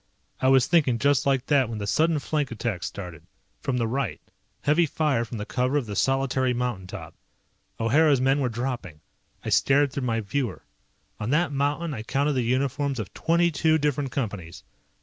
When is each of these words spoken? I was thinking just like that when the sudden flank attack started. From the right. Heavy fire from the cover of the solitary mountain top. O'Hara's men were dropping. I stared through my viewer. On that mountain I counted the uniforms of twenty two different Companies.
I 0.41 0.47
was 0.47 0.65
thinking 0.65 0.97
just 0.97 1.27
like 1.27 1.45
that 1.45 1.69
when 1.69 1.77
the 1.77 1.85
sudden 1.85 2.17
flank 2.17 2.49
attack 2.49 2.81
started. 2.81 3.21
From 3.59 3.77
the 3.77 3.85
right. 3.87 4.19
Heavy 4.61 4.87
fire 4.87 5.23
from 5.23 5.37
the 5.37 5.45
cover 5.45 5.77
of 5.77 5.85
the 5.85 5.95
solitary 5.95 6.55
mountain 6.55 6.87
top. 6.87 7.13
O'Hara's 7.79 8.19
men 8.19 8.39
were 8.39 8.49
dropping. 8.49 9.01
I 9.45 9.49
stared 9.49 9.93
through 9.93 10.07
my 10.07 10.19
viewer. 10.21 10.63
On 11.19 11.29
that 11.29 11.51
mountain 11.51 11.93
I 11.93 12.01
counted 12.01 12.33
the 12.33 12.41
uniforms 12.41 12.97
of 12.99 13.13
twenty 13.13 13.51
two 13.51 13.77
different 13.77 14.11
Companies. 14.11 14.63